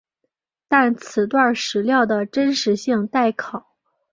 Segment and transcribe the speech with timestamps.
[0.67, 3.75] 但此段史料的真实性待考。